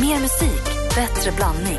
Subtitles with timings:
[0.00, 0.64] Mer musik,
[0.94, 1.78] bättre blandning.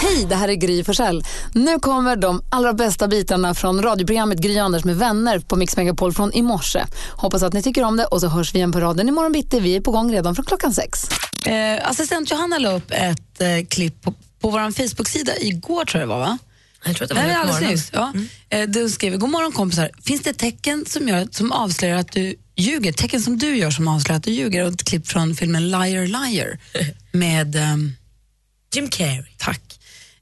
[0.00, 1.24] Hej, det här är Gry Forssell.
[1.54, 6.12] Nu kommer de allra bästa bitarna från radioprogrammet Gry Anders med vänner på Mix Megapol
[6.12, 6.84] från i morse.
[7.10, 9.60] Hoppas att ni tycker om det och så hörs vi igen på raden imorgon bitti.
[9.60, 11.00] Vi är på gång redan från klockan sex.
[11.46, 16.08] Eh, assistent Johanna la upp ett eh, klipp på, på vår Facebook-sida igår tror jag
[16.08, 16.38] det var va?
[16.84, 17.90] Jag tror att det var Nej, alldeles nyss.
[17.92, 18.12] Ja.
[18.50, 19.90] Eh, Du skrev, god morgon kompisar.
[20.04, 22.92] Finns det tecken som, gör, som avslöjar att du ljuger?
[22.92, 24.64] Tecken som du gör som avslöjar att du ljuger?
[24.64, 26.58] Och ett klipp från filmen Liar Liar
[27.12, 27.56] med...
[27.56, 27.92] ehm,
[28.74, 29.22] Jim Carrey.
[29.36, 29.60] Tack.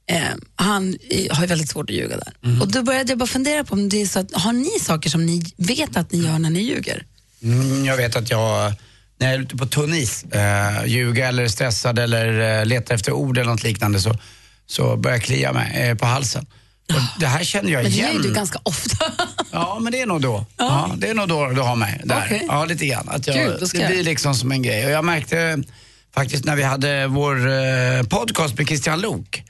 [0.09, 0.21] Eh,
[0.55, 0.97] han
[1.31, 2.61] har ju väldigt svårt att ljuga där.
[2.61, 5.09] Och då började jag bara fundera på om det är så att, har ni saker
[5.09, 7.05] som ni vet att ni gör när ni ljuger?
[7.43, 8.73] Mm, jag vet att jag,
[9.19, 12.95] när jag är ute på tunn is, eh, ljuger eller är stressad eller eh, letar
[12.95, 14.17] efter ord eller något liknande så,
[14.67, 16.45] så börjar jag klia mig eh, på halsen.
[16.93, 18.21] Och det här känner jag Men det gör igen.
[18.23, 19.05] ju du ganska ofta.
[19.51, 20.45] Ja, men det är nog då.
[20.57, 20.91] Ja.
[20.97, 22.23] det är nog då du har mig där.
[22.25, 22.45] Okej.
[22.47, 23.09] Ja, lite grann.
[23.09, 24.85] Att jag, ska det jag- blir liksom som en grej.
[24.85, 25.63] Och jag märkte
[26.15, 29.43] faktiskt när vi hade vår eh, podcast med Christian Lok.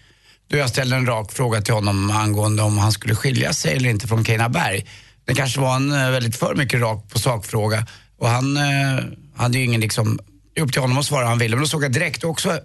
[0.50, 3.90] Då jag ställde en rak fråga till honom angående om han skulle skilja sig eller
[3.90, 4.86] inte från Carina Berg.
[5.26, 7.86] Det kanske var en eh, väldigt för mycket rak på sakfråga.
[8.20, 9.04] Och han eh,
[9.38, 10.20] hade ju ingen liksom,
[10.60, 11.56] upp till honom att svara han ville.
[11.56, 12.60] Men då såg jag direkt också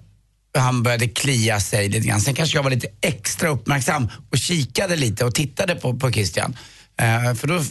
[0.59, 2.21] han började klia sig lite grann.
[2.21, 6.57] Sen kanske jag var lite extra uppmärksam och kikade lite och tittade på, på Christian.
[7.01, 7.63] Eh, för då,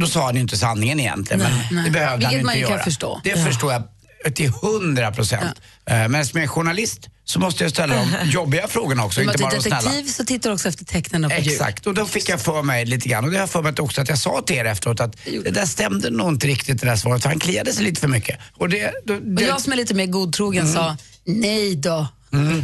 [0.00, 1.42] då sa han ju inte sanningen egentligen.
[1.42, 1.84] men nej.
[1.84, 2.84] det behövde Vilket han man inte kan göra.
[2.84, 3.20] förstå.
[3.24, 3.82] Det förstår jag
[4.34, 5.60] till hundra procent.
[5.86, 9.50] Eh, Men jag är journalist så måste jag ställa de jobbiga frågorna också, inte bara
[9.50, 9.76] de snälla.
[9.80, 11.36] detektiv så tittar du också efter tecknen på.
[11.36, 13.24] Exakt, och då fick jag för mig lite grann.
[13.24, 15.50] Och det har jag för mig också att jag sa till er efteråt att det
[15.50, 18.38] där stämde nog inte riktigt det där svaret för han kliade sig lite för mycket.
[18.56, 20.74] Och det, då, Och det, jag som är lite mer godtrogen Mm.
[20.74, 20.96] sa,
[21.30, 22.08] nej då.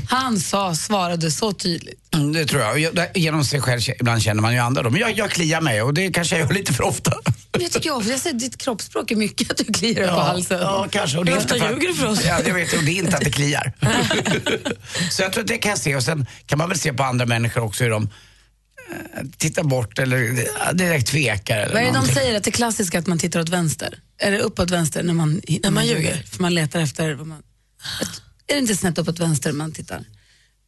[0.08, 2.14] Han sa, svarade så tydligt.
[2.14, 2.96] Mm, det tror jag.
[3.14, 4.90] Genom sig själv ibland känner man ju andra då.
[4.90, 7.12] Men jag, jag kliar mig och det kanske jag gör lite för ofta.
[7.52, 10.08] Men jag tycker jag, för jag ser ditt kroppsspråk är mycket att du kliar dig
[10.08, 10.60] på halsen.
[10.60, 11.18] Ja, kanske.
[11.18, 12.24] Och det är inte ofta för- ljuger du för oss?
[12.24, 13.72] Ja, jag vet, och det är inte att det kliar.
[15.10, 15.96] så jag tror att det kan jag se.
[15.96, 19.98] Och sen kan man väl se på andra människor också hur de eh, tittar bort
[19.98, 21.56] eller direkt tvekar.
[21.58, 22.14] Eller Vad är det de någonting.
[22.16, 22.36] säger?
[22.36, 23.98] Att det klassiska att man tittar åt vänster?
[24.18, 26.22] Är det uppåt vänster när man, när man ljuger?
[26.30, 27.14] För man letar efter...
[27.14, 27.42] Vad man,
[28.48, 30.04] är det inte snett uppåt vänster man tittar?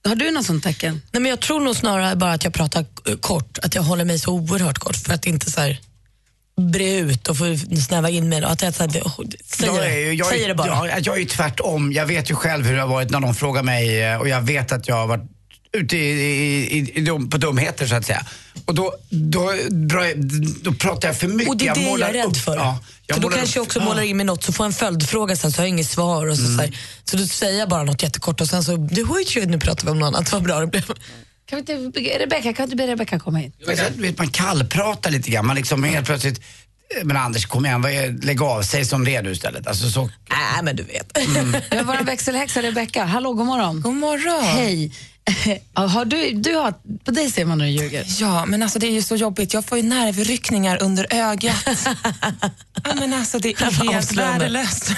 [0.05, 1.03] Har du något sånt tecken?
[1.13, 4.05] Nej, men jag tror nog snarare bara att jag pratar eh, kort, att jag håller
[4.05, 5.81] mig så oerhört kort för att inte så här
[6.73, 7.45] bre ut och få
[7.89, 8.45] snäva in mig.
[8.45, 10.89] Och Att jag, så här, det- oh, säger, Jag är, jag, säger det bara.
[10.89, 11.93] Jag, jag är ju tvärtom.
[11.93, 14.41] Jag vet ju själv hur det har varit när de frågar mig eh, och jag
[14.41, 15.31] vet att jag har varit
[15.73, 18.27] ute i, i, i, dum, på dumheter så att säga.
[18.65, 19.55] Och då, då,
[19.91, 20.17] jag,
[20.63, 21.49] då pratar jag för mycket.
[21.49, 22.57] Och det är det jag, målar är rädd upp- för.
[22.57, 24.75] Ja, jag för då kanske jag också målar in mig något så får jag en
[24.75, 26.27] följdfråga sen så har jag inget svar.
[26.27, 26.79] Och så, så, här.
[27.05, 29.85] så då säger jag bara något jättekort och sen så, du hör ju, nu pratar
[29.85, 30.85] vi om något annat, vad bra det blev.
[31.47, 33.43] Kan vi inte, Rebecka, kan du be Rebecka komma
[33.77, 35.47] sen, vet, man kallpratar lite grann.
[35.47, 36.41] Man liksom helt plötsligt,
[37.05, 39.67] men Anders kom igen, är, lägg av, säg som det är nu istället.
[39.67, 41.19] Alltså, så, Nej men du vet.
[41.71, 43.05] Vi har vår växelhäxa Rebecka.
[43.05, 43.81] Hallå, god morgon.
[43.81, 44.45] God morgon.
[44.45, 44.93] Hej.
[45.75, 46.75] Har du, du har,
[47.05, 48.05] på dig ser man när du ljuger.
[48.21, 49.55] Ja, men alltså det är ju så jobbigt.
[49.55, 51.67] Jag får ju nervryckningar under ögat.
[52.85, 54.93] ja, men alltså det är helt värdelöst.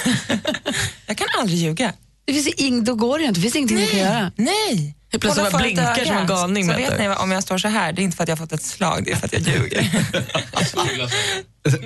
[1.06, 1.92] jag kan aldrig ljuga.
[2.24, 3.40] Det finns ing, då går det ju inte.
[3.40, 4.32] Det finns ingenting du kan göra.
[4.36, 4.96] Nej.
[5.12, 7.68] Helt plötsligt bara blinkar som en galning, Så vet ni vad, om jag står så
[7.68, 9.32] här, det är inte för att jag har fått ett slag, det är för att
[9.32, 9.90] jag ljuger.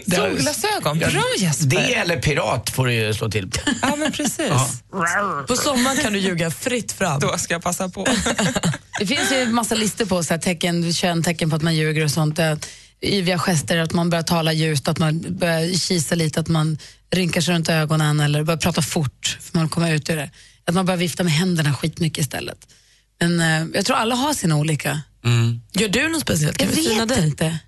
[0.17, 1.67] Solglasögon, bra Jesper.
[1.67, 3.59] det eller pirat får du ju slå till på.
[3.83, 4.83] Ja, men precis.
[5.47, 7.21] På sommaren kan du ljuga fritt fram.
[7.21, 8.07] Då ska jag passa på.
[8.99, 12.11] Det finns ju massa listor på så här, tecken, köntecken på att man ljuger och
[12.11, 12.39] sånt.
[12.39, 12.55] Eh,
[13.03, 16.79] Yviga gester, att man börjar tala ljust, att man börjar kisa lite, att man
[17.11, 20.31] rynkar sig runt ögonen eller börjar prata fort för man kommer ut ur det.
[20.67, 22.59] Att man börjar vifta med händerna skitmycket istället.
[23.21, 25.01] Men eh, jag tror alla har sina olika.
[25.73, 26.59] Gör du något speciellt?
[26.59, 27.27] Kan Jag vi syna dig?
[27.27, 27.59] inte.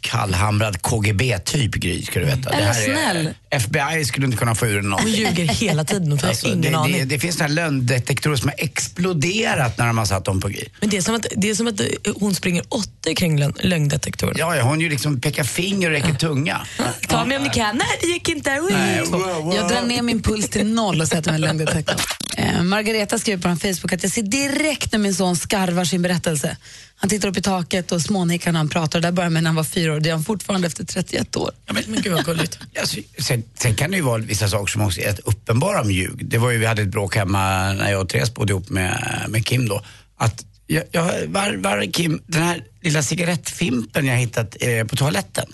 [0.00, 2.50] Kallhamrad KGB-typ Gry, ska du veta.
[2.50, 3.34] Är det här snäll?
[3.50, 5.10] FBI skulle inte kunna få ur den Hon någon.
[5.12, 6.92] ljuger hela tiden och har Alltså, ingen det, aning.
[6.98, 10.64] det, det finns några lögndetektorer som har exploderat när de har satt dem på Gry.
[10.80, 11.86] Men det är som att, det är som att eh,
[12.20, 14.34] hon springer åtta kring lögn- lögndetektorn.
[14.38, 16.66] Ja, ja, hon ju liksom pekar finger och räcker tunga.
[17.08, 17.76] Ta mig om ni kan.
[17.76, 18.60] Nej, det gick inte.
[18.70, 19.54] Nej, wow, wow.
[19.56, 21.98] Jag drar ner min puls till noll och sätter mig i lögndetektorn.
[22.62, 26.56] Margareta skriver på hans Facebook att jag ser direkt när min son skarvar sin berättelse.
[26.96, 29.00] Han tittar upp i taket och smånickar när han pratar.
[29.00, 30.00] Det där började med när han var fyra år.
[30.00, 31.50] Det är han fortfarande efter 31 år.
[31.66, 32.58] Ja, men, Men gud vad gulligt.
[32.80, 36.26] Alltså, sen, sen kan det ju vara vissa saker som också är uppenbara med ljug.
[36.26, 39.24] Det var ju, vi hade ett bråk hemma när jag och Therese bodde ihop med,
[39.28, 39.82] med Kim då.
[40.16, 45.46] Att jag, jag, var, var Kim, den här lilla cigarettfimpen jag hittat eh, på toaletten.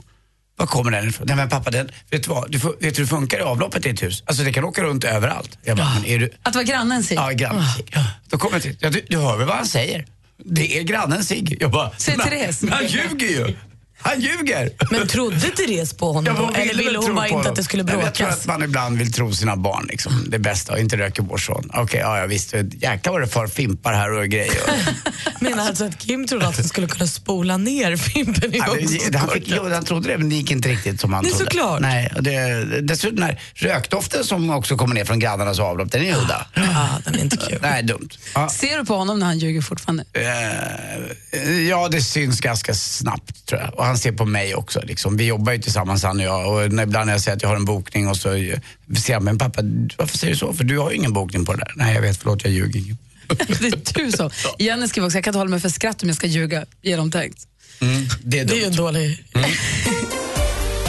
[0.56, 1.26] Var kommer den ifrån?
[1.26, 2.50] Nej men pappa, den, vet du vad?
[2.50, 4.22] Du vet du hur det funkar i avloppet i ett hus?
[4.26, 5.58] Alltså det kan åka runt överallt.
[5.62, 6.30] Jag bara, men är du...
[6.42, 7.16] Att vara grannen sig.
[7.16, 8.06] Ja, grannen ja.
[8.28, 10.06] Då kommer jag till, ja, du, du hör väl vad han säger?
[10.44, 11.56] Det är grannen Sig.
[11.60, 12.64] Jag bara, Säg Therese.
[12.70, 13.56] Han ljuger ju.
[14.04, 14.70] Han ljuger!
[14.90, 17.50] Men trodde Therese på honom Ja, hon Eller ville hon bara inte honom.
[17.52, 18.40] att det skulle men Jag tror bråkas?
[18.40, 21.70] att man ibland vill tro sina barn liksom, det bästa och inte röker vår son.
[21.74, 22.54] Okej, ja, ja visst.
[22.78, 24.54] Jäklar vad det far fimpar här och grejer.
[25.40, 28.66] Menar alltså att Kim trodde att han skulle kunna spola ner Fimpen i Ja,
[29.10, 31.32] det- han, fick, jo, han trodde det, men det gick inte riktigt som han Nej,
[31.32, 31.44] trodde.
[31.44, 31.80] såklart.
[31.80, 36.04] Nej, det, dessutom den här rökdoften som också kommer ner från grannarnas avlopp, den är
[36.06, 36.46] ju udda.
[36.54, 37.58] Ja, den är inte kul.
[37.62, 38.08] Nej, dumt.
[38.34, 40.04] Ja, Ser du på honom när han ljuger fortfarande?
[40.12, 43.72] eh, ja, det syns ganska snabbt tror jag.
[43.94, 44.80] Han ser på mig också.
[44.84, 45.16] Liksom.
[45.16, 46.52] Vi jobbar ju tillsammans han och jag.
[46.52, 48.58] Och ibland när jag säger att jag har en bokning och så eh,
[48.98, 49.62] säger han, men pappa,
[49.96, 50.52] varför säger du så?
[50.52, 51.72] För du har ju ingen bokning på det där.
[51.76, 52.82] Nej, jag vet, förlåt, jag ljuger.
[53.28, 54.30] Det är du som.
[54.58, 57.38] Jenny skriver också, jag kan inte hålla mig för skratt om jag ska ljuga genomtänkt.
[57.80, 58.70] Mm, det är Det är ju dumt.
[58.70, 59.24] en dålig...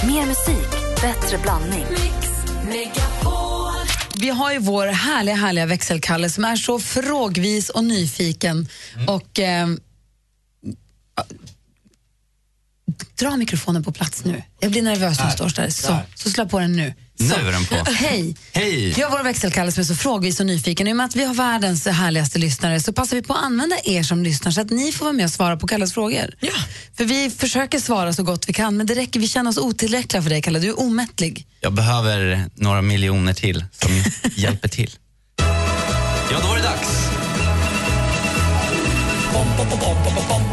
[0.08, 1.86] Mer musik, bättre blandning.
[4.18, 8.68] Vi har ju vår härliga, härliga växelkalle som är så frågvis och nyfiken.
[9.08, 9.80] Och ehm,
[13.20, 14.44] Dra mikrofonen på plats nu.
[14.60, 15.70] Jag blir nervös när du står där.
[15.70, 16.94] Så, så slå på den nu.
[17.20, 17.24] Så.
[17.24, 17.92] Nu är den på.
[17.92, 18.36] Hej!
[18.54, 18.94] Hej.
[18.96, 20.88] Vi har vår växelkalle som är så frågvis och nyfiken.
[20.88, 23.76] I och med att vi har världens härligaste lyssnare så passar vi på att använda
[23.84, 26.36] er som lyssnar så att ni får vara med och svara på Kalles frågor.
[26.40, 26.54] Ja.
[26.98, 30.24] För vi försöker svara så gott vi kan men det räcker, vi känner oss otillräckliga
[30.24, 30.60] för dig Kalle.
[30.60, 31.48] Du är omättlig.
[31.62, 33.92] Jag behöver några miljoner till som
[34.36, 34.92] hjälper till.
[36.32, 36.90] Ja, då var det dags.
[38.76, 38.88] I
[39.38, 40.45] kör nu.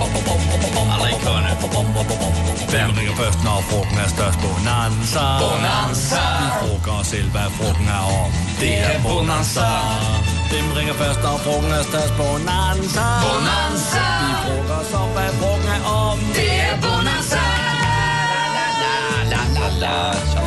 [2.73, 4.39] Hvem ringer først, når frugten er størst?
[4.45, 5.25] Bonanza.
[5.45, 6.23] Bonanza.
[6.43, 8.31] Vi frugger os selv, hvad frugten er om.
[8.61, 9.69] Det er Bonanza.
[10.51, 12.15] Hvem ringer først, når frugten er størst?
[12.21, 13.07] Bonanza.
[13.27, 14.05] Bonanza.
[14.23, 16.19] Vi frugger os om, hvad frugten er om.
[16.39, 17.43] Det er Bonanza.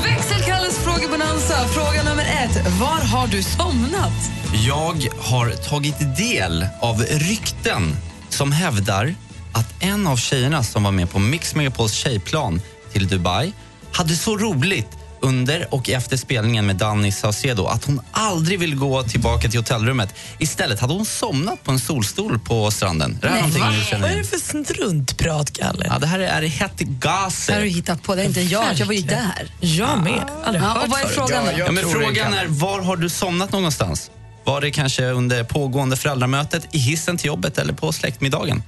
[0.07, 1.57] Växelkalles frågebonanza.
[1.77, 2.55] Fråga nummer ett.
[2.79, 4.19] Var har du somnat?
[4.67, 4.97] Jag
[5.29, 7.97] har tagit del av rykten
[8.29, 9.15] som hävdar
[9.55, 12.61] att en av tjejerna som var med på Mix Megapols tjejplan
[12.93, 13.53] till Dubai
[13.91, 14.87] hade så roligt
[15.19, 20.15] under och efter spelningen med Danny Saucedo att hon aldrig vill gå tillbaka till hotellrummet.
[20.39, 23.19] Istället hade hon somnat på en solstol på stranden.
[23.21, 25.85] Det här är du känner Vad är det för struntprat, Kalle?
[25.89, 28.15] Ja, det här är hett Det har du hittat på.
[28.15, 28.73] Det är inte jag.
[28.75, 29.51] Jag var ju där.
[29.59, 30.23] Jag med.
[30.45, 33.51] Aldrig Ja, och vad är frågan Ja, Ja, men frågan är, var har du somnat
[33.51, 34.11] någonstans?
[34.43, 38.63] Var det kanske under pågående föräldramötet, i hissen till jobbet eller på släktmiddagen?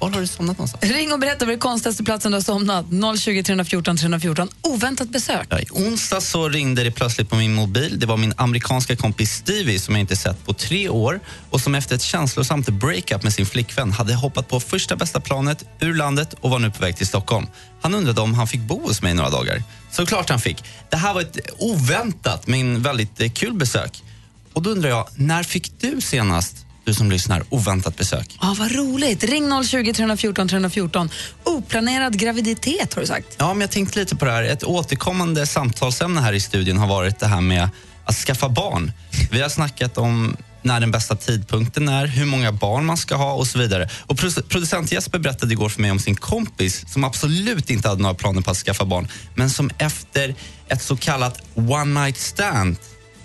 [0.00, 0.92] Var har du somnat någonstans?
[0.92, 2.86] Ring och berätta var det konstigaste platsen du har somnat.
[3.20, 4.48] 020 314 314.
[4.62, 5.46] Oväntat besök.
[5.50, 8.00] Ja, I onsdag så ringde det plötsligt på min mobil.
[8.00, 11.74] Det var min amerikanska kompis Stevie som jag inte sett på tre år och som
[11.74, 16.34] efter ett känslosamt breakup med sin flickvän hade hoppat på första bästa planet ur landet
[16.40, 17.46] och var nu på väg till Stockholm.
[17.80, 19.62] Han undrade om han fick bo hos mig några dagar.
[19.90, 20.64] Såklart han fick.
[20.90, 24.02] Det här var ett oväntat men väldigt eh, kul besök.
[24.52, 26.56] Och då undrar jag, när fick du senast,
[26.88, 28.36] du som lyssnar, oväntat besök?
[28.40, 29.24] Ja, vad roligt.
[29.24, 31.10] Ring 020 314 314.
[31.44, 33.26] Oplanerad graviditet har du sagt.
[33.38, 34.42] Ja, men jag tänkte lite på det här.
[34.42, 37.68] Ett återkommande samtalsämne här i studion har varit det här med
[38.04, 38.92] att skaffa barn.
[39.30, 43.32] Vi har snackat om när den bästa tidpunkten är, hur många barn man ska ha
[43.32, 43.88] och så vidare.
[44.06, 48.02] Och produ- producent Jesper berättade igår för mig om sin kompis som absolut inte hade
[48.02, 50.34] några planer på att skaffa barn, men som efter
[50.68, 52.76] ett så kallat one night stand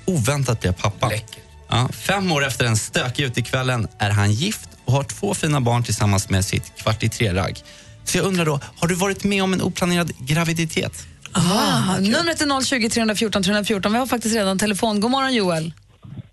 [0.05, 1.09] oväntat blev pappa.
[1.09, 1.37] Läckert.
[1.69, 5.83] Ja, fem år efter den stökiga utekvällen är han gift och har två fina barn
[5.83, 7.57] tillsammans med sitt kvart i tre-ragg.
[8.03, 11.07] Så jag undrar då, har du varit med om en oplanerad graviditet?
[11.31, 13.91] Ah, numret är 020 314 314.
[13.91, 14.99] Vi har faktiskt redan telefon.
[14.99, 15.73] God morgon Joel.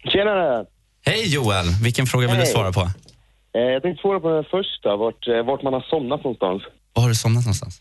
[0.05, 0.65] Tjenare!
[1.07, 2.53] Hej Joel, vilken fråga vill du Hej.
[2.53, 2.81] svara på?
[3.55, 6.63] Eh, jag tänkte svara på den första, vart, eh, vart man har somnat någonstans.
[6.95, 7.81] Var har du somnat någonstans?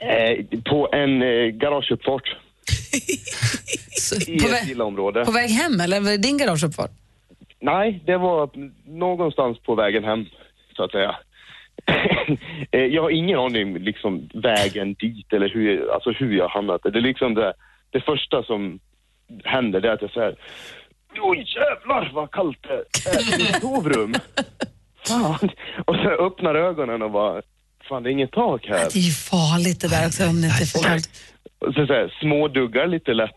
[0.00, 2.26] Eh, på en eh, garageuppfart
[4.28, 5.24] i På ett villaområde.
[5.24, 6.90] På väg hem eller var det din garageuppfart?
[7.60, 8.50] Nej, det var
[8.84, 10.26] någonstans på vägen hem,
[10.76, 11.16] så att säga.
[12.70, 16.90] Eh, jag har ingen aning liksom vägen dit eller hur, alltså hur jag hamnat där.
[16.90, 17.52] Det är liksom det,
[17.90, 18.80] det första som
[19.44, 20.36] händer, det är att jag säger
[21.20, 24.14] Oj jävlar vad kallt det är i mitt sovrum.
[25.06, 25.50] Fan.
[25.84, 27.42] Och så öppnar ögonen och bara,
[27.88, 28.88] fan det är inget tak här.
[28.92, 31.10] Det är ju farligt det där också om det inte är för kallt.
[31.74, 33.30] Så, så här, småduggar lite lätt,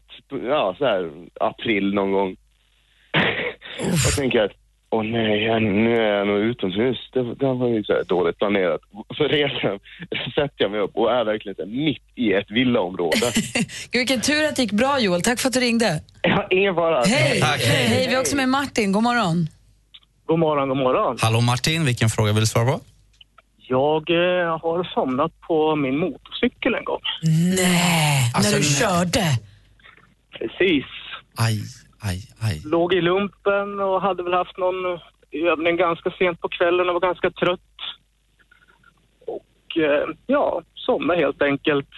[0.49, 2.35] ja så här april någon gång.
[4.05, 4.51] och tänker att,
[4.89, 7.09] åh nej, jag- nu är jag nog utomhus.
[7.13, 8.81] Det, det var ju så här dåligt planerat.
[9.17, 9.79] Så reser jag,
[10.33, 13.17] sätter jag mig upp och är verkligen så här, mitt i ett villaområde.
[13.91, 15.21] Gud, vilken tur att det gick bra Joel.
[15.21, 16.01] Tack för att du ringde.
[16.21, 17.03] jag har ingen fara.
[17.03, 17.41] Hej!
[17.41, 17.61] Tack.
[17.61, 18.91] Hej, vi har också med Martin.
[18.91, 19.47] God morgon.
[20.25, 21.17] God morgon, god morgon.
[21.21, 22.79] Hallå Martin, vilken fråga vill du svara på?
[23.69, 27.01] Jag eh, har somnat på min motorcykel en gång.
[27.55, 28.73] Nej, Alltså, när du nej.
[28.79, 29.25] körde.
[30.39, 30.85] Precis.
[31.37, 31.61] Aj,
[31.99, 32.61] aj, aj.
[32.65, 34.99] Låg i lumpen och hade väl haft någon
[35.31, 37.61] övning ganska sent på kvällen och var ganska trött.
[39.27, 41.89] Och eh, ja, somnade helt enkelt.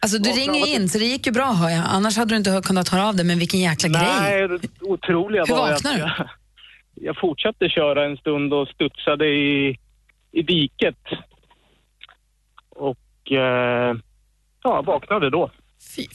[0.00, 1.84] Alltså du Vaknade ringer av att- in, så det gick ju bra hör jag.
[1.88, 4.08] Annars hade du inte kunnat höra av dig, men vilken jäkla grej.
[4.20, 6.28] Nej, det otroliga Hur var ju vaknade att jag,
[6.94, 9.78] jag fortsatte köra en stund och studsade i,
[10.32, 10.96] i diket.
[12.70, 13.96] Och eh,
[14.62, 15.50] ja, vaknade då.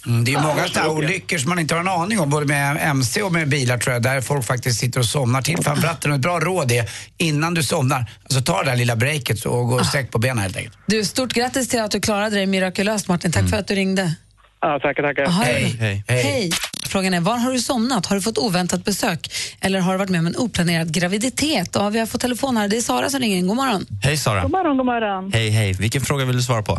[0.05, 2.77] Mm, det är många sådana olyckor som man inte har en aning om, både med
[2.81, 6.11] MC och med bilar tror jag, där folk faktiskt sitter och somnar till framför ratten.
[6.11, 9.67] Och ett bra råd är, innan du somnar, alltså ta det där lilla breaket och
[9.67, 10.77] gå och sträck på benen helt enkelt.
[10.85, 13.31] Du, stort grattis till att du klarade dig mirakulöst Martin.
[13.31, 14.15] Tack för att du ringde.
[14.61, 15.23] Ja, tackar, tackar.
[15.23, 15.75] Aha, Hej.
[15.79, 16.03] Hej.
[16.07, 16.51] Hej.
[16.93, 18.05] Frågan är, var har du somnat?
[18.05, 19.19] Har du fått oväntat besök?
[19.65, 21.75] Eller har du varit med om en oplanerad graviditet?
[21.75, 22.67] Och vi har fått telefon här.
[22.67, 23.47] Det är Sara som ringer in.
[23.47, 23.81] God morgon.
[24.03, 24.41] Hej Sara.
[24.41, 25.31] God morgon, god morgon.
[25.33, 25.73] Hej, hej.
[25.83, 26.73] Vilken fråga vill du svara på?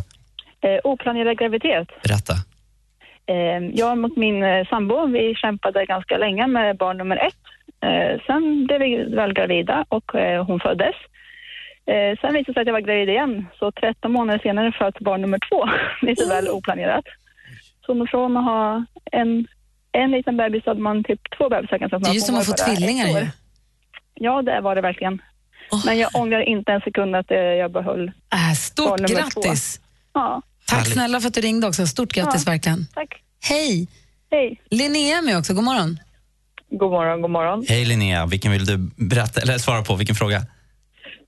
[0.66, 1.88] Eh, oplanerad graviditet.
[2.02, 2.34] Berätta.
[3.32, 7.44] Eh, jag mot min eh, sambo, vi kämpade ganska länge med barn nummer ett.
[7.86, 8.90] Eh, sen blev vi
[9.20, 10.96] väl gravida och eh, hon föddes.
[11.92, 14.98] Eh, sen visade det sig att jag var gravid igen, så 13 månader senare föds
[14.98, 15.60] barn nummer två.
[16.06, 17.04] Lite väl oplanerat.
[17.86, 19.46] Så från att ha en,
[19.94, 22.52] en liten bebis hade man typ två bebisar ganska Det är ju som att få
[22.52, 23.26] tvillingar ju.
[24.14, 25.22] Ja, det var det verkligen.
[25.86, 29.80] Men jag ångrar inte en sekund att eh, jag behöll Äh, stort grattis.
[30.14, 30.92] Ja, Tack Härligt.
[30.92, 31.86] snälla för att du ringde också.
[31.86, 32.52] Stort grattis Ja.
[32.52, 32.86] verkligen.
[32.94, 33.14] tack.
[33.48, 33.88] Hej.
[34.30, 34.62] Hej.
[34.70, 35.54] Linnea är med också.
[35.54, 35.98] God morgon.
[36.70, 37.64] God morgon, god morgon.
[37.68, 39.96] Hej Linnea, vilken vill du berätta, eller svara på?
[39.96, 40.40] Vilken fråga?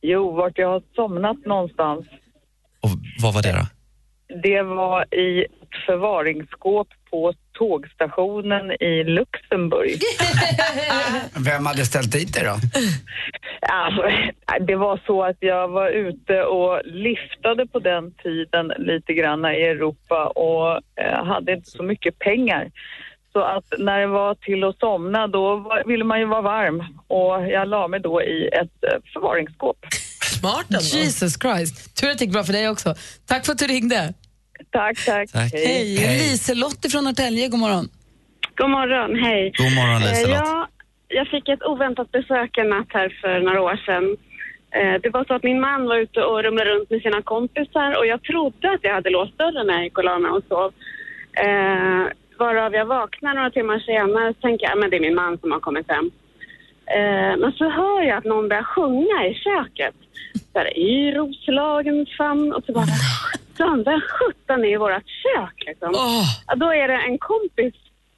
[0.03, 2.07] Jo, vart jag har somnat någonstans.
[2.81, 2.91] Och
[3.23, 3.67] vad var det då?
[4.43, 5.51] Det var i ett
[5.87, 10.01] förvaringsskåp på tågstationen i Luxemburg.
[11.45, 12.57] Vem hade ställt dit dig då?
[13.69, 14.03] Alltså,
[14.67, 19.63] det var så att jag var ute och liftade på den tiden lite grann i
[19.63, 22.71] Europa och eh, hade inte så mycket pengar.
[23.33, 27.49] Så att när det var till att somna då ville man ju vara varm och
[27.49, 29.77] jag la mig då i ett eh, förvaringsskåp.
[30.23, 30.81] Smart ändå.
[30.83, 31.97] Jesus Christ.
[31.97, 32.95] Tur att det gick bra för dig också.
[33.27, 34.15] Tack för att du ringde.
[34.73, 35.31] Tack, tack.
[35.33, 35.53] Tack.
[35.53, 35.97] Hej.
[35.97, 36.19] Hej.
[36.19, 37.89] Liselotte från Norrtälje, god morgon.
[38.57, 39.53] God morgon, hej.
[39.59, 40.39] God morgon Eh, Liselott.
[40.39, 40.67] Jag,
[41.09, 44.17] jag fick ett oväntat besök en natt här för några år sedan.
[44.79, 47.99] Eh, Det var så att min man var ute och rumlade runt med sina kompisar
[47.99, 50.45] och jag trodde att jag hade låst dörren när jag gick och la mig och
[50.49, 50.73] sov.
[51.47, 52.05] Eh,
[52.39, 55.53] varav jag vaknar några timmar senare och tänker jag men det är min man som
[55.53, 56.11] har kommit hem.
[56.97, 59.95] Eh, men så hör jag att någon börjar sjunga i köket.
[60.53, 62.87] Så här, I Roslagens famn och så bara,
[63.57, 65.91] sjutton, vem sjutton är i vårt kök liksom?
[65.93, 67.75] Ja, då är det en kompis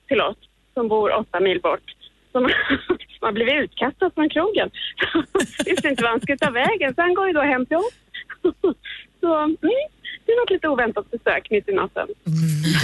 [0.09, 0.37] till oss
[0.75, 1.95] som bor åtta mil bort
[2.33, 2.43] som,
[3.19, 4.71] som har blivit utkastad från krogen.
[5.67, 7.95] Visste inte vad han skulle ta vägen, så han går ju då hem till oss.
[9.21, 9.57] Så mm,
[10.27, 12.09] det var ett lite oväntat besök mitt i natten.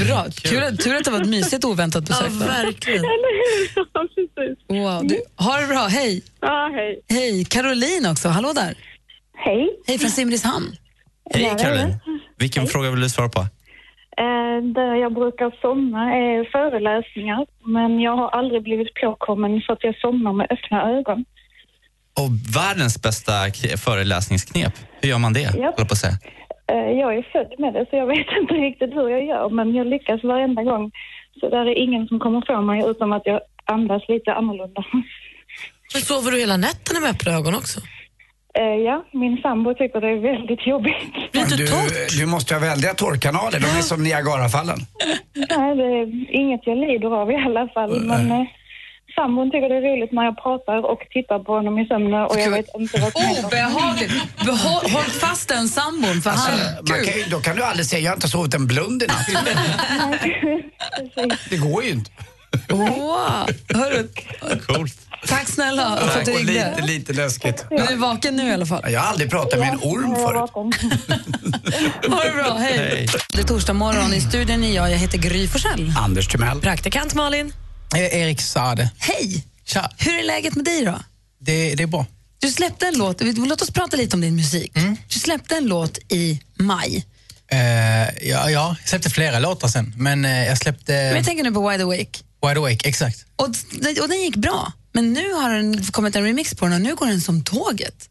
[0.06, 0.25] Bra.
[0.42, 2.30] Kul, tur att det var ett mysigt oväntat besök.
[2.40, 3.04] Ja, verkligen.
[3.04, 3.87] Eller hur?
[3.92, 4.58] Ja, precis.
[4.68, 5.87] Wow, du, ha det bra.
[5.87, 6.23] Hej.
[6.40, 7.00] Ja, hej.
[7.08, 7.44] Hej.
[7.44, 8.28] Caroline också.
[8.28, 8.75] Hallå där.
[9.37, 9.70] Hej.
[9.87, 10.76] Hej från Simrishamn.
[11.30, 11.94] Hej Caroline.
[12.38, 13.41] Vilken fråga vill du svara på?
[14.17, 19.85] Eh, där jag brukar somna är föreläsningar, men jag har aldrig blivit påkommen för att
[19.85, 21.25] jag somnar med öppna ögon.
[22.21, 23.33] Och världens bästa
[23.76, 25.41] föreläsningsknep, hur gör man det?
[25.41, 25.71] Ja.
[25.76, 26.19] Håller på säga.
[26.73, 29.75] Eh, jag är född med det, så jag vet inte riktigt hur jag gör, men
[29.75, 30.91] jag lyckas varenda gång.
[31.41, 34.85] Så där är ingen som kommer få mig, utom att jag andas lite annorlunda.
[35.93, 37.81] Men sover du hela nätterna med öppna ögon också?
[38.58, 40.96] Eh, ja, min sambo tycker det är väldigt jobbigt.
[41.32, 41.66] Du,
[42.18, 44.78] du måste ha väldiga tårkanaler, de är som Niagarafallen.
[45.34, 48.46] Nej, det är inget jag lider av i alla fall, men eh,
[49.16, 52.38] sambon tycker det är roligt när jag pratar och tittar på honom i sömnen och
[52.40, 53.44] jag vet inte vad som händer.
[53.46, 54.12] Obehagligt.
[54.44, 56.61] Behåll, håll fast den sambon, för Alltså, han...
[56.88, 59.06] man kan, ju- då kan du aldrig säga jag har inte sovit en blund i
[59.06, 59.26] natt.
[61.50, 62.11] Det går ju inte.
[62.68, 63.46] Wow.
[63.75, 64.08] Hörru,
[64.66, 64.99] Coolt.
[65.26, 66.52] Tack snälla för att du ringde.
[66.52, 67.64] lite, lite läskigt.
[67.71, 68.93] Men du är vaken nu i alla fall.
[68.93, 70.50] Jag har aldrig pratat med en orm förut.
[72.11, 73.07] Ha det bra, hej.
[73.33, 74.14] Det är torsdag morgon.
[74.14, 74.90] I studion är jag.
[74.90, 75.93] Jag heter Gry Forssell.
[75.99, 76.61] Anders Timell.
[76.61, 77.52] Praktikant Malin.
[77.97, 78.90] Erik Sade.
[78.99, 79.45] Hej!
[79.64, 79.90] Tja.
[79.99, 80.99] Hur är läget med dig då?
[81.40, 82.07] Det, det är bra.
[82.38, 84.73] Du släppte en låt, låt oss prata lite om din musik.
[85.09, 87.04] Du släppte en låt i maj.
[87.49, 87.59] Eh,
[88.28, 91.52] ja, ja, jag släppte flera låtar sen, men eh, jag släppte Men jag tänker nu
[91.52, 92.19] på Wide Awake.
[92.43, 93.25] Wide Awake, exakt.
[93.37, 93.47] Och,
[94.02, 94.73] och den gick bra.
[94.94, 98.08] Men nu har den kommit en remix på den och nu går den som tåget.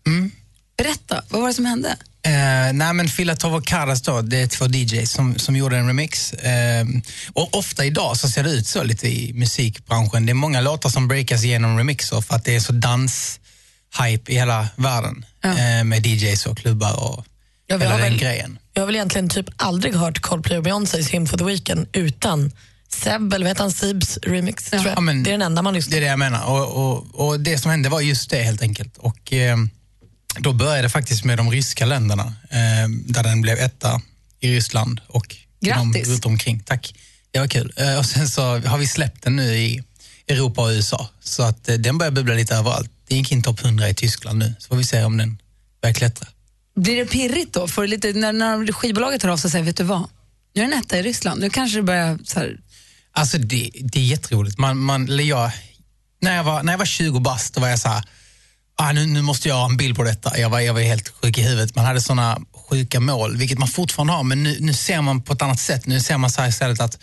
[0.78, 1.90] Berätta, vad var det som hände?
[2.26, 5.88] Eh, nej men Filatov och Karas då, det är två DJs som, som gjorde en
[5.88, 6.34] remix.
[6.34, 6.86] Eh,
[7.34, 10.26] och ofta idag så ser det ut så lite i musikbranschen.
[10.26, 14.34] Det är många låtar som breakas genom remixer för att det är så dans-hype i
[14.36, 15.26] hela världen.
[15.44, 17.26] Eh, med DJs och klubbar och
[17.68, 18.60] Ja, hela den väl- grejen.
[18.74, 22.52] Jag har väl egentligen typ aldrig hört Coldplay och Beyoncés Hymn for the Weekend utan
[22.94, 24.64] Seb, eller vad heter han, Sibs remix.
[24.70, 24.96] Tror jag.
[24.98, 26.44] Ja, men det är den enda man lyssnar Det är det jag menar.
[26.46, 28.98] Och, och, och det som hände var just det helt enkelt.
[28.98, 29.58] Och eh,
[30.40, 34.02] då började det faktiskt med de ryska länderna, eh, där den blev etta
[34.40, 36.08] i Ryssland och Grattis.
[36.08, 36.60] runt omkring.
[36.60, 36.94] Tack.
[37.32, 37.74] Det var kul.
[37.78, 39.84] Eh, Och sen så har vi släppt den nu i
[40.28, 41.10] Europa och USA.
[41.24, 42.92] Så att eh, den börjar bubbla lite överallt.
[43.08, 45.38] Den gick in topp 100 i Tyskland nu, så får vi se om den
[45.82, 46.28] börjar klättra.
[46.76, 47.68] Blir det pirrigt då?
[47.68, 50.10] Får du lite, när, när skivbolaget hör av sig och säger, vet du vad?
[50.56, 51.42] Nu är den etta i Ryssland.
[51.42, 52.58] Nu kanske det börjar så här,
[53.16, 54.58] Alltså det, det är jätteroligt.
[54.58, 55.52] Man, man, jag,
[56.22, 58.04] när, jag var, när jag var 20 bast, då var jag så här,
[58.76, 60.40] ah, nu, nu måste jag ha en bild på detta.
[60.40, 61.76] Jag var, jag var helt sjuk i huvudet.
[61.76, 65.34] Man hade såna sjuka mål, vilket man fortfarande har, men nu, nu ser man på
[65.34, 65.86] ett annat sätt.
[65.86, 67.00] Nu ser man så här istället att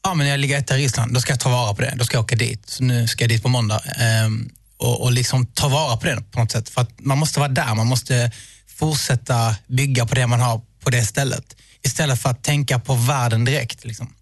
[0.00, 1.94] ah, men när jag ligger etta i Ryssland, då ska jag ta vara på det.
[1.96, 2.70] Då ska jag åka dit.
[2.70, 3.80] Så nu ska jag dit på måndag.
[3.96, 6.68] Ehm, och, och liksom ta vara på det på något sätt.
[6.68, 8.30] För att man måste vara där, man måste
[8.66, 11.56] fortsätta bygga på det man har på det stället.
[11.82, 13.84] Istället för att tänka på världen direkt.
[13.84, 14.14] Liksom.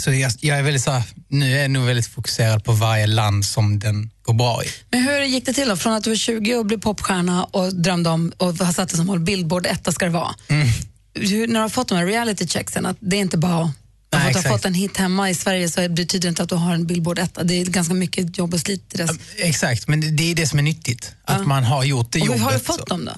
[0.00, 3.06] Så jag, jag är väldigt så här, nu är jag nog väldigt fokuserad på varje
[3.06, 4.66] land som den går bra i.
[4.90, 5.76] Men hur gick det till då?
[5.76, 8.96] Från att du var 20 och blev popstjärna och drömde om och har satt det
[8.96, 10.34] som mål, Billboard etta ska det vara.
[10.48, 10.68] Mm.
[11.14, 13.70] Hur, när du har fått de här reality checksen, att det är inte bara att
[14.12, 16.48] Nej, att du har fått en hit hemma i Sverige så betyder det inte att
[16.48, 17.42] du har en Billboard etta.
[17.44, 19.08] Det är ganska mycket jobb och slit det.
[19.36, 21.12] Exakt, men det- är det som är nyttigt.
[21.24, 22.44] Att man har gjort det Och hur jobbet.
[22.44, 23.12] har du fått dem då?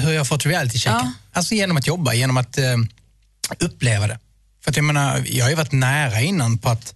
[0.00, 1.12] hur jag har fått reality-checken?
[1.32, 2.64] Alltså genom att jobba, genom att eh,
[3.58, 4.18] uppleva det.
[4.64, 6.94] För att jag menar, jag har ju varit nära innan på att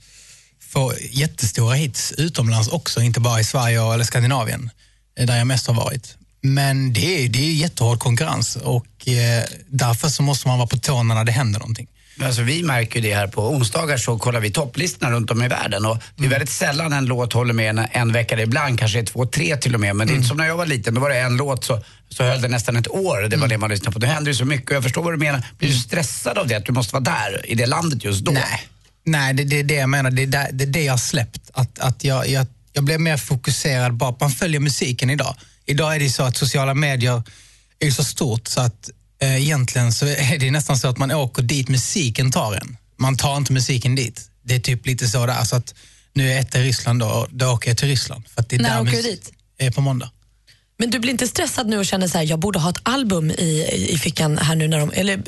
[0.61, 4.70] få jättestora hits utomlands också, inte bara i Sverige eller Skandinavien,
[5.16, 6.16] där jag mest har varit.
[6.42, 10.76] Men det är, det är jättehård konkurrens och eh, därför så måste man vara på
[10.76, 11.88] tårna när det händer någonting.
[12.23, 15.49] Alltså, vi märker ju det här på onsdagar så kollar vi topplistorna runt om i
[15.49, 18.42] världen och det är väldigt sällan en låt håller med en, en vecka.
[18.42, 19.96] Ibland kanske det två, tre till och med.
[19.96, 21.82] Men det är inte som när jag var liten, då var det en låt så,
[22.08, 23.28] så höll det nästan ett år.
[23.28, 23.99] Det var det man lyssnade på.
[23.99, 25.42] Det händer ju så mycket och jag förstår vad du menar.
[25.58, 26.54] Blir du stressad av det?
[26.54, 28.32] Att du måste vara där i det landet just då?
[28.32, 28.68] Nej,
[29.04, 30.11] Nej det, det är det jag menar.
[30.11, 31.50] Det är det, det jag har släppt.
[31.52, 35.37] Att, att jag, jag, jag blev mer fokuserad bara man följer musiken idag.
[35.66, 37.23] Idag är det så att sociala medier
[37.78, 41.68] är så stort så att egentligen så är det nästan så att man åker dit
[41.68, 42.76] musiken tar en.
[42.99, 44.30] Man tar inte musiken dit.
[44.42, 45.44] Det är typ lite så där.
[45.44, 45.75] Så att
[46.12, 48.28] nu är etta i Ryssland då, då åker jag till Ryssland.
[48.28, 49.32] För att det är När där åker du dit?
[49.58, 50.11] Eh, på måndag.
[50.78, 53.30] Men du blir inte stressad nu och känner så här, jag borde ha ett album
[53.30, 55.23] i, i fickan här nu när de, eller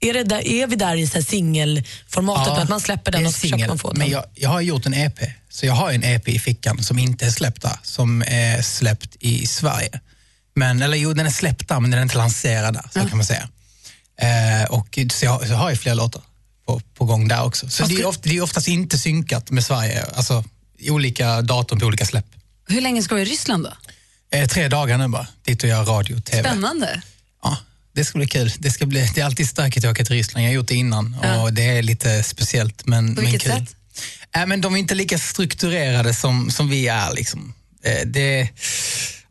[0.00, 3.34] är, det där, är vi där i så singelformatet, att man släpper den är och
[3.34, 3.68] så singel.
[3.68, 3.98] man få den?
[3.98, 6.98] Men jag, jag har gjort en EP, så jag har en EP i fickan som
[6.98, 10.00] inte är släppt där, som är släppt i Sverige.
[10.54, 13.48] Men, eller jo, den är släppt men den är inte lanserad så kan man säga.
[14.20, 16.22] Eh, och så jag, så jag har ju flera låtar
[16.66, 17.68] på, på gång där också.
[17.68, 20.44] Så det är, ofta, det är oftast inte synkat med Sverige, alltså
[20.88, 22.26] olika datum på olika släpp.
[22.68, 23.72] Hur länge ska du i Ryssland då?
[24.38, 26.48] Eh, tre dagar nu bara, dit och göra radio och TV.
[26.48, 27.02] Spännande.
[27.94, 28.52] Det ska bli kul.
[28.58, 30.44] Det, ska bli, det är alltid stökigt att åka till Ryssland.
[30.44, 33.40] Jag har gjort det innan och det är lite speciellt men, På men kul.
[33.40, 33.76] sätt?
[34.36, 37.14] Äh, men de är inte lika strukturerade som, som vi är.
[37.14, 37.54] Liksom.
[37.84, 38.48] Eh, Det,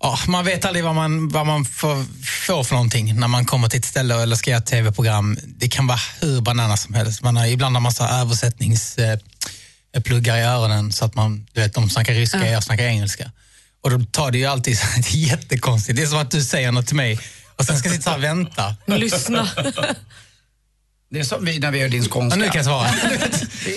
[0.04, 2.06] ja, man vet aldrig vad man, vad man får,
[2.48, 5.38] får för någonting när man kommer till ett ställe eller ska göra ett tv-program.
[5.46, 7.22] Det kan vara hur bananas som helst.
[7.22, 12.14] Man har ibland har massa översättningspluggar i öronen så att man, du vet, de snackar
[12.14, 12.46] ryska, Ja.
[12.48, 13.32] jag snackar engelska.
[13.84, 15.96] Och då tar det ju alltid, det är jättekonstigt.
[15.96, 17.20] Det är som att du säger något till mig
[17.56, 18.76] och sen ska jag sitta och vänta.
[18.86, 19.50] Lyssna.
[21.12, 22.40] Det är som vi när vi gör din skånska.
[22.40, 22.88] Ja, nu kan jag svara.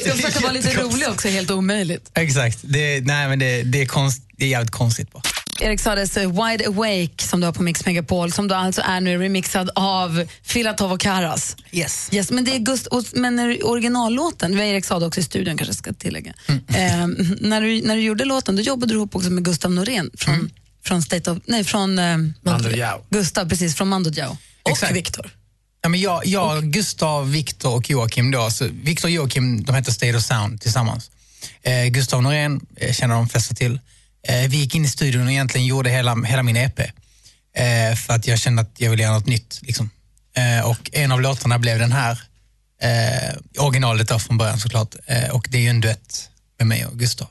[0.06, 2.10] Jag försöka vara lite rolig också, helt omöjligt.
[2.14, 2.58] Exakt.
[2.62, 5.22] Det, nej, men det, det, är konst, det är jävligt konstigt bara.
[5.62, 9.18] Erik Sades Wide Awake som du har på Mix Megapol som du alltså är nu
[9.18, 11.56] remixad av Filatov och Karas.
[11.72, 12.08] Yes.
[12.12, 15.56] yes men det är Gust och, men originallåten, vi har Erik Sade också i studion
[15.56, 16.34] kanske ska tillägga.
[16.48, 16.54] Eh,
[17.40, 20.50] när, du, när du gjorde låten då jobbade du ihop också med Gustav Norén från,
[20.84, 23.04] från State of, nej från eh, Mando Diao.
[23.10, 24.36] Gustav, precis från Mando Diao.
[24.70, 24.96] Exakt.
[24.96, 25.30] Viktor.
[25.82, 29.92] Ja, men jag, jag Gustav, Viktor och Joakim då, så Viktor och Joakim de heter
[29.92, 31.10] State of Sound tillsammans.
[31.62, 33.80] Eh, Gustav Norén eh, känner de flesta till.
[34.28, 36.80] Eh, vi gick in i studion och egentligen gjorde hela, hela min EP.
[36.80, 39.58] Eh, för att jag kände att jag ville göra något nytt.
[39.62, 39.90] Liksom.
[40.36, 42.20] Eh, och en av låtarna blev den här.
[43.58, 44.94] Originalet då från början såklart.
[45.32, 47.28] Och det är ju en duett med mig och Gustav.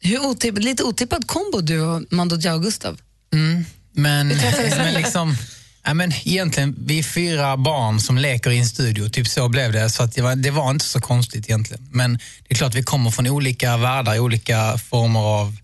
[0.00, 3.00] Hur otipp, lite otippad kombo du och Mando Diao och Gustav.
[3.32, 4.28] Mm, men,
[4.76, 5.36] men liksom,
[5.84, 9.72] ja, men egentligen, vi är fyra barn som leker i en studio, typ så blev
[9.72, 9.90] det.
[9.90, 11.88] Så att det, var, det var inte så konstigt egentligen.
[11.90, 15.56] Men det är klart, vi kommer från olika världar, olika former av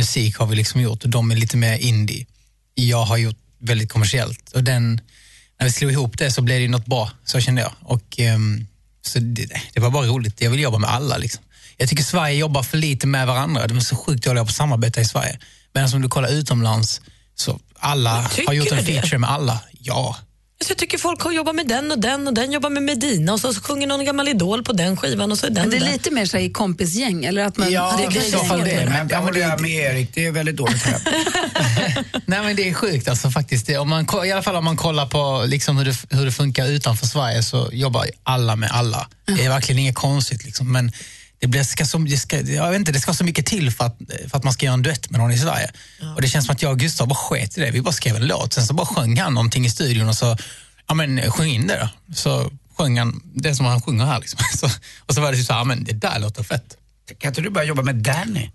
[0.00, 2.26] musik har vi liksom gjort och de är lite mer indie.
[2.74, 5.00] Jag har gjort väldigt kommersiellt och den,
[5.58, 7.72] när vi slog ihop det så blev det något bra, så kände jag.
[7.82, 8.66] Och, ehm,
[9.02, 11.16] så det, det var bara roligt, jag vill jobba med alla.
[11.16, 11.42] Liksom.
[11.76, 14.56] Jag tycker Sverige jobbar för lite med varandra, de är så sjukt dåliga på att
[14.56, 15.38] samarbeta i Sverige.
[15.74, 17.00] Medan om du kollar utomlands,
[17.34, 18.92] så alla har gjort en du det?
[18.92, 19.60] feature med alla.
[19.78, 20.16] Ja.
[20.64, 23.32] Så jag tycker folk har jobbat med den och den och den jobbar med Medina
[23.32, 25.70] och så, så sjunger någon gammal idol på den skivan och så är den Men
[25.70, 25.92] det är där.
[25.92, 27.24] lite mer så här i kompisgäng?
[27.24, 28.86] Eller att man, Ja, det är i så fall det.
[28.88, 30.84] Men jag håller med Erik, det är väldigt dåligt
[32.26, 33.66] nej, men det är sjukt alltså faktiskt.
[33.66, 36.32] Det, om man, I alla fall om man kollar på liksom hur, det, hur det
[36.32, 39.08] funkar utanför Sverige så jobbar alla med alla.
[39.24, 40.44] Det är verkligen inget konstigt.
[40.44, 40.72] Liksom.
[40.72, 40.92] Men
[41.40, 43.84] det, blir, ska så, det, ska, jag vet inte, det ska så mycket till för
[43.84, 43.98] att,
[44.28, 45.70] för att man ska göra en duett med någon i Sverige.
[46.16, 47.70] Och Det känns som att jag och Gustav bara sket i det.
[47.70, 50.36] Vi bara skrev en låt, sen så bara sjöng han någonting i studion och så,
[50.88, 52.14] ja men sjung in det då.
[52.14, 54.20] Så sjöng han det som han sjunger här.
[54.20, 54.38] Liksom.
[54.58, 54.66] Så,
[54.98, 56.76] och så var det så här, ja, men det där låter fett.
[57.18, 58.50] Kan inte du börja jobba med Danny?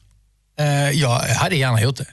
[0.61, 2.07] Uh, jag hade gärna gjort det.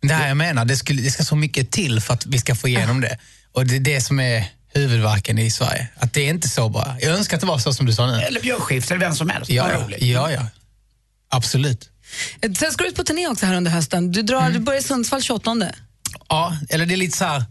[0.00, 2.54] Det här jag menar, det, skulle, det ska så mycket till för att vi ska
[2.54, 3.18] få igenom det.
[3.52, 5.88] Och det är det som är huvudvärken i Sverige.
[5.96, 6.96] Att det är inte så bra.
[7.00, 8.12] Jag önskar att det var så som du sa nu.
[8.12, 9.50] Eller Björn eller vem som helst.
[9.50, 10.02] Ja, ja, roligt.
[10.02, 10.46] ja, ja.
[11.28, 11.90] Absolut.
[12.58, 14.12] Sen ska du ut på turné också här under hösten.
[14.12, 15.56] Du, drar, du börjar i Sundsvall 28.
[16.28, 17.44] Ja, eller det är lite så här.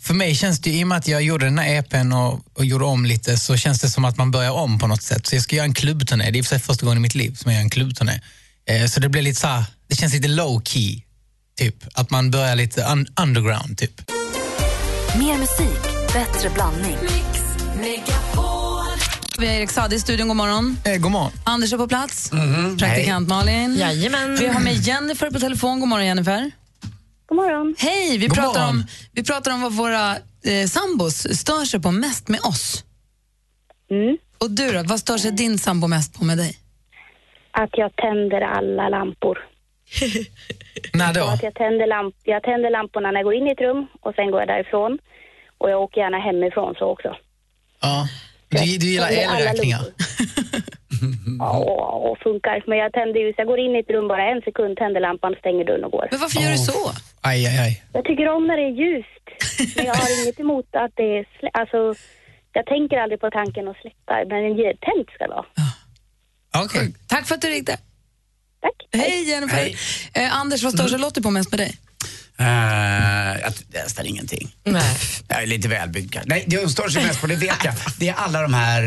[0.00, 2.64] För mig känns det, i och med att jag gjorde den här EPn och, och
[2.64, 5.26] gjorde om lite, så känns det som att man börjar om på något sätt.
[5.26, 6.30] Så jag ska göra en klubbturné.
[6.30, 8.20] Det är för sig första gången i mitt liv som jag gör en klubbturné.
[8.66, 11.00] Eh, så det blir lite så här, det känns lite low key,
[11.58, 11.74] typ.
[11.94, 14.10] Att man börjar lite un underground, typ.
[15.18, 16.96] Mer musik, bättre blandning.
[19.38, 20.76] Vi har Erik Saade i studion, god morgon.
[20.86, 21.30] Eh, god morgon.
[21.44, 22.30] Anders är på plats.
[22.78, 23.76] Praktikant Malin.
[23.76, 24.36] Jajamän.
[24.36, 25.80] Vi har med Jennifer på telefon.
[25.80, 26.50] God morgon Jennifer.
[27.26, 27.74] God morgon.
[27.78, 28.18] Hej!
[28.18, 28.76] Vi, God pratar morgon.
[28.76, 30.10] om, vi pratar om vad våra
[30.44, 32.84] eh, sambos stör sig på mest med oss.
[33.90, 34.16] Mm.
[34.38, 36.58] Och du då, vad stör sig din sambo mest på med dig?
[37.50, 39.38] Att jag tänder alla lampor.
[40.92, 41.24] När då?
[41.24, 44.14] att jag tänder, lamp jag tänder lamporna när jag går in i ett rum och
[44.14, 44.98] sen går jag därifrån.
[45.60, 47.16] Och jag åker gärna hemifrån så också.
[47.80, 48.08] Ja.
[48.48, 49.80] Du, du gillar elräkningar?
[51.38, 52.64] Ja, och, och funkar.
[52.66, 55.00] Men jag tänder ju, så jag går in i ett rum bara en sekund, tänder
[55.00, 56.08] lampan, stänger dörren och går.
[56.10, 56.80] Men varför gör du så?
[57.20, 57.82] Aj, aj, aj.
[57.92, 59.26] Jag tycker om när det är ljust.
[59.76, 61.78] Men jag har inget emot att det är slä- Alltså,
[62.52, 65.46] jag tänker aldrig på tanken att släcka, men en tänt ska det vara.
[66.64, 66.94] Okej.
[67.08, 67.76] Tack för att du ringde.
[68.60, 68.78] Tack.
[68.92, 69.56] Hej Jennifer.
[69.56, 69.76] Hej.
[70.14, 71.72] Eh, Anders, vad stör sig Lottie på mest med dig?
[72.40, 74.56] Uh, jag, nästan ingenting.
[74.64, 74.96] Nej.
[75.28, 76.28] Jag är lite välbyggd kanske.
[76.28, 77.74] Nej, det hon står sig mest på, det vet jag.
[77.98, 78.82] Det är alla de här,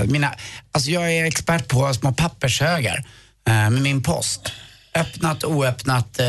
[0.00, 0.34] eh, mina,
[0.72, 3.04] alltså jag är expert på små pappershögar
[3.48, 4.52] eh, med min post.
[4.94, 6.26] Öppnat, oöppnat, eh,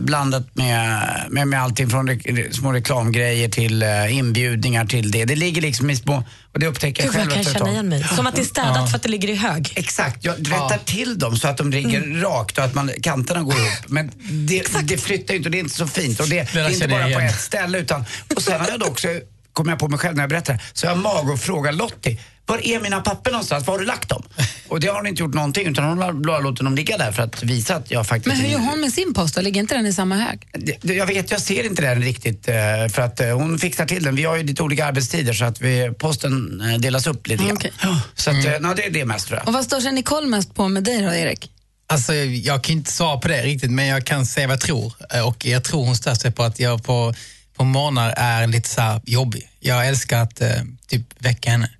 [0.00, 5.24] blandat med, med, med allting från re, små reklamgrejer till eh, inbjudningar till det.
[5.24, 7.88] Det ligger liksom i små, och det upptäcker Gud, jag själv jag kan känna igen
[7.88, 8.04] mig.
[8.04, 9.72] Som att det är städat för att det ligger i hög.
[9.76, 13.54] Exakt, jag rättar till dem så att de ligger rakt och att man, kanterna går
[13.54, 13.88] ihop.
[13.88, 16.20] Men det, det flyttar ju inte och det är inte så fint.
[16.20, 17.78] Och det, det är inte bara på ett ställe.
[17.78, 18.04] Utan,
[18.36, 19.08] och sen har jag då också,
[19.52, 22.18] kommer jag på mig själv när jag berättar så jag har mag att fråga Lottie,
[22.46, 23.66] var är mina papper någonstans?
[23.66, 24.22] Var har du lagt dem?
[24.68, 27.12] Och det har hon inte gjort någonting utan hon har bara låtit dem ligga där
[27.12, 28.36] för att visa att jag faktiskt...
[28.36, 29.40] Men hur gör hon med sin post då?
[29.40, 30.48] Ligger inte den i samma hög?
[30.82, 32.54] Jag vet, jag ser inte den riktigt eh,
[32.92, 34.16] för att eh, hon fixar till den.
[34.16, 37.56] Vi har ju lite olika arbetstider så att vi, posten eh, delas upp lite grann.
[37.56, 37.72] Okej.
[38.14, 39.48] Så att, eh, nej, det är det mest tror jag.
[39.48, 41.50] Och vad stör sig Nicole mest på med dig då, Erik?
[41.88, 44.92] Alltså, jag kan inte svara på det riktigt, men jag kan säga vad jag tror.
[45.24, 47.14] Och jag tror hon stör sig på att jag på,
[47.56, 49.50] på morgnar är lite så här jobbig.
[49.60, 50.48] Jag älskar att eh,
[50.88, 51.70] typ väcka henne.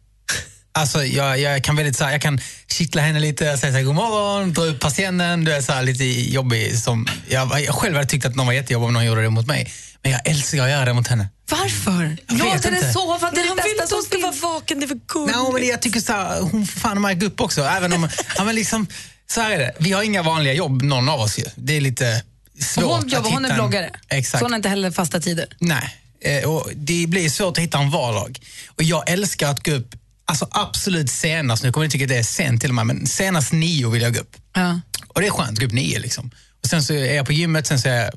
[0.76, 3.82] Alltså, jag, jag kan väldigt så här, jag kan kittla henne lite, säga så här,
[3.82, 6.78] god morgon, dra upp persiennen, du är så här, lite jobbig.
[6.78, 9.46] Som, jag, jag själv hade tyckt att någon var jättejobbig om någon gjorde det mot
[9.46, 9.72] mig.
[10.02, 11.28] Men jag älskar att göra det mot henne.
[11.50, 12.16] Varför?
[12.28, 14.80] Låt henne sova, det är Han det vill bästa att som hon ska vara vaken,
[14.80, 15.36] det är väl gulligt.
[15.36, 17.62] Nej, men jag tycker så här, hon får fan märka upp också.
[17.62, 18.86] Även om, ja, men liksom,
[19.30, 21.44] så här är det, vi har inga vanliga jobb, någon av oss ju.
[21.56, 22.22] Det är lite
[22.60, 24.38] svårt Och hon, jobbar, hon är en- bloggare, Exakt.
[24.38, 25.46] så hon har inte heller fasta tider.
[25.58, 28.38] Nej, eh, och det blir svårt att hitta en vardag.
[28.76, 29.94] Och jag älskar att gå upp,
[30.26, 33.06] alltså absolut senast, nu kommer ni tycka att det är sent till och med, men
[33.06, 34.36] senast nio vill jag gå upp.
[34.54, 34.80] Ja.
[35.08, 36.30] Och det är skönt, gå upp nio liksom.
[36.62, 38.10] Och sen så är jag på gymmet, sen så jag,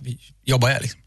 [0.46, 1.00] jobbar jag liksom.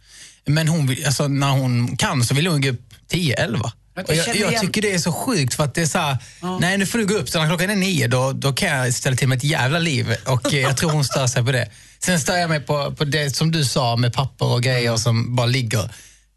[0.46, 2.80] Men hon, alltså, när hon kan så vill hon gå upp
[3.12, 3.70] 10-11.
[3.94, 6.18] Men Och jag jag, tycker det är så sjukt för att det är så här,
[6.60, 8.94] nej nu får du gå upp, så när klockan är nio då, då kan jag
[8.94, 11.70] ställa till med ett jävla liv och eh, jag tror hon stör sig på det.
[11.98, 15.36] Sen stör jag mig på, på det som du sa med papper och grejer som
[15.36, 15.90] bara ligger.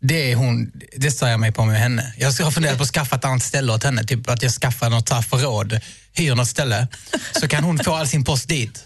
[0.08, 2.14] Det, är hon, det stör jag mig på med henne.
[2.18, 4.90] Jag har funderat på att skaffa ett annat ställe åt henne, typ att jag skaffar
[4.90, 5.80] något så här förråd,
[6.14, 6.88] hyr något ställe,
[7.42, 8.84] så kan hon få all sin post dit.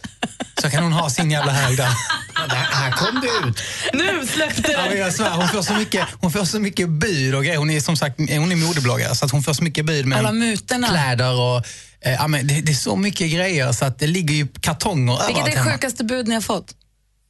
[0.62, 1.90] Så kan hon ha sin jävla hög där.
[2.36, 3.62] Ja, det här, kom det ut.
[3.94, 4.98] Nu släppte Ja, det!
[4.98, 7.58] jag svär, hon, får så mycket, hon får så mycket bud och grejer.
[7.58, 10.18] Hon är som sagt hon är modebloggare så att hon får så mycket bud med
[10.20, 10.88] Alla mutorna.
[10.88, 11.58] kläder och
[12.02, 15.14] eh, ja, men det, det är så mycket grejer så att det ligger ju kartonger
[15.14, 15.72] Vilket överallt är hemma.
[15.72, 16.76] sjukaste bud ni har fått?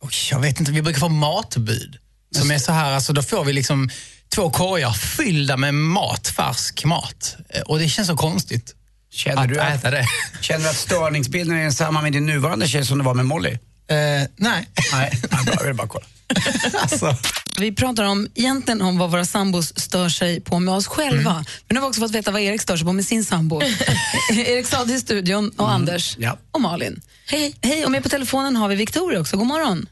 [0.02, 1.98] Oj, jag vet inte, vi brukar få matbud.
[2.36, 3.90] Som är så här, alltså då får vi liksom
[4.36, 7.36] två korgar fyllda med mat, färsk mat.
[7.50, 8.76] Eh, Och det känns så konstigt
[9.12, 10.06] Känner att du att, äta det.
[10.42, 13.58] känner du att störningsbilden är densamma med din nuvarande tjej som det var med Molly?
[13.90, 14.28] nej.
[14.38, 15.12] Nej, nej
[15.46, 16.06] bra, jag vill bara kolla.
[16.82, 17.18] alltså.
[17.60, 21.34] Vi pratar om, egentligen om vad våra sambos stör sig på med oss själva.
[21.34, 23.62] Men nu har vi också fått veta vad Erik stör sig på med sin sambo.
[24.32, 26.38] Erik Stad i studion och Anders Ja.
[26.52, 27.02] och Malin.
[27.28, 27.56] Hej.
[27.62, 29.38] Hej, och med på telefonen har vi Victoria också.
[29.38, 29.86] God morgon.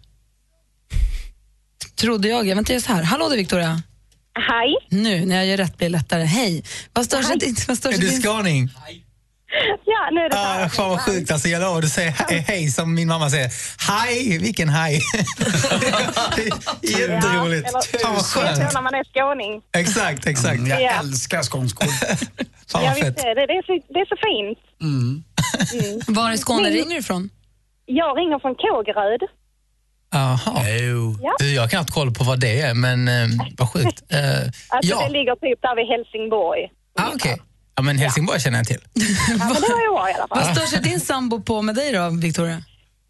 [2.00, 2.48] Trodde jag.
[2.48, 3.04] Jag inte, jag så här.
[3.04, 3.82] Hallå du Victoria.
[4.50, 4.76] Hej.
[4.90, 6.24] Nu när jag gör rätt blir det lättare.
[6.24, 6.64] Hej.
[6.94, 7.50] Vad stör sig din...
[7.70, 8.22] Är du din...
[8.22, 8.70] skåning?
[9.86, 11.32] Ja, nu är det Ah, fan vad sjukt.
[11.32, 13.52] Alltså, jag lovar, du säger he- hej som min mamma säger.
[13.92, 15.02] Hej, vilken hej.
[16.82, 17.68] Jätteroligt.
[17.70, 18.72] eller- Fan vad Det skönt.
[18.72, 19.62] så när man är skåning.
[19.74, 20.56] Exakt, exakt.
[20.58, 20.92] Mm, jag Ja.
[21.00, 21.88] älskar skånskor.
[22.72, 23.18] Fan Ja, vad fett.
[23.18, 23.34] det.
[23.34, 24.60] Det är så, det är så fint.
[26.18, 27.30] Var i Skåne ringer du ifrån?
[27.86, 29.22] Jag ringer från Kågeröd.
[30.12, 30.64] Jaha.
[31.22, 31.36] Ja.
[31.40, 34.04] Du, jag har knappt koll på vad det är, men eh, vad sjukt.
[34.14, 34.20] Eh,
[34.70, 36.72] Alltså ja, det ligger typ där vid Helsingborg.
[37.00, 37.42] ah, okej.
[37.76, 38.82] Ja, men Helsingborg känner jag till.
[38.94, 40.38] Ja, men det var ju bra i alla fall.
[40.44, 42.64] Vad stör sig din sambo på med dig då, Victoria?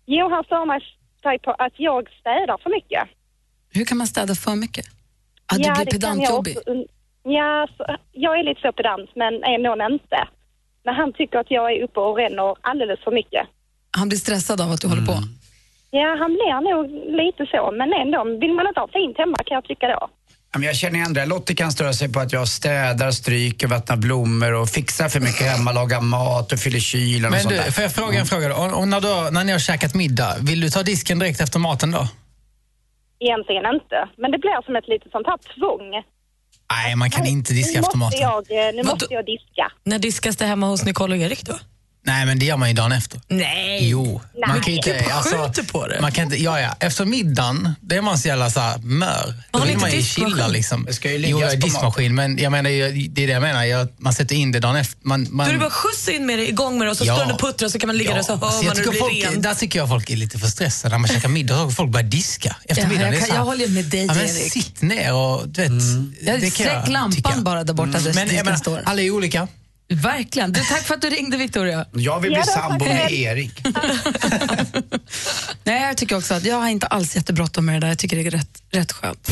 [0.06, 0.80] Jo, han stör mig
[1.22, 3.04] sig på att jag städar för mycket.
[3.74, 4.86] Hur kan man städa för mycket?
[5.46, 6.58] Att ja, du blir jag pedantjobbig?
[7.24, 10.20] Ja, så, jag är lite så pedant, men ändå inte.
[10.86, 13.46] Men han tycker att jag är uppe och ränner alldeles för mycket.
[13.92, 15.18] Han blir stressad av att du håller på?
[15.92, 16.86] Ja, han blir nog
[17.22, 18.40] lite så, men ändå.
[18.42, 20.10] Vill man inte ha fint hemma kan jag tycka då.
[20.68, 21.26] Jag känner igen det.
[21.26, 25.48] Lottie kan störa sig på att jag städar, stryker, vattnar blommor och fixar för mycket
[25.52, 27.72] hemma, lagar mat och fyller kylen och Men sånt du, där.
[27.72, 28.56] får jag fråga en fråga då?
[28.56, 31.42] Och, och när, du, har- när ni har käkat middag, vill du ta disken direkt
[31.42, 32.08] efter maten då?
[33.20, 35.92] Egentligen inte, men det blir som ett litet sånt här tvång.
[36.74, 38.46] Nej, man kan inte diska nu efter måste maten.
[38.52, 39.72] jag, eh, Nu måste jag diska.
[39.84, 41.54] När diskas det hemma hos Nicole och Erik då?
[42.08, 43.22] Nej, men det gör man ju dagen efter.
[43.28, 43.90] Nej!
[43.90, 45.06] Jo, man kan ju inte...
[45.14, 46.02] Alltså, på det.
[46.02, 46.76] man kan inte, ja, ja.
[46.80, 49.34] Efter middagen, det är man så jävla så här, mör.
[49.52, 50.86] Då vill inte man ju chilla liksom.
[50.86, 52.70] Det ska ju jo, jag på diskmaskin, men jag menar,
[53.10, 53.64] det är det jag menar.
[53.64, 54.98] Jag, man sätter in det dagen efter.
[55.02, 57.06] Man, man, Då är det bara skjuts in med det, igång med det och så
[57.06, 57.16] Ja.
[57.16, 58.76] står den och puttrar så kan man ligga där så hör Alltså, man hur det
[58.76, 59.44] tycker blir folk, rent.
[59.44, 61.62] där tycker jag folk är lite för stressade när man käkar middag.
[61.62, 63.14] och Folk börjar diska efter Ja, middagen.
[63.14, 64.52] jag är kan- jag håller med dig, ja, men Erik.
[64.52, 65.72] Sitt ner och du vet.
[66.22, 68.82] Ja, det kan släck jag lampan bara där borta där Men jag disken menar, står.
[68.86, 69.48] alla är olika.
[69.90, 70.52] Verkligen.
[70.52, 71.86] Du, tack för att du ringde, Victoria.
[71.94, 73.62] Jag vill bli Ja, sambo med Erik.
[75.64, 77.88] Nej, jag tycker också att jag har inte alls jättebråttom med det där.
[77.88, 79.32] Jag tycker det är rätt, rätt skönt.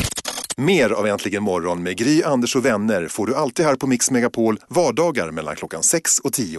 [0.56, 4.10] Mer av Äntligen morgon med Gry, Anders och vänner får du alltid här på Mix
[4.10, 6.58] Megapol vardagar mellan klockan 6 och 10.